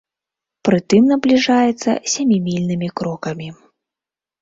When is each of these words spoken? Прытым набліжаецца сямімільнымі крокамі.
Прытым 0.69 1.03
набліжаецца 1.11 1.89
сямімільнымі 2.17 2.87
крокамі. 2.99 3.49